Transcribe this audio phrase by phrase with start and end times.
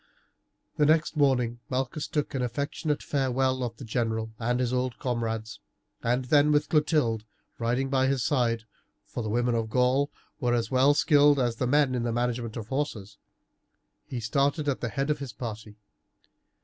[0.77, 5.59] The next morning Malchus took an affectionate farewell of the general and his old comrades,
[6.01, 7.23] and then, with Clotilde
[7.59, 8.63] riding by his side
[9.05, 10.09] for the women of the Gauls
[10.39, 13.19] were as well skilled as the men in the management of horses
[14.07, 15.77] he started at the head of his party.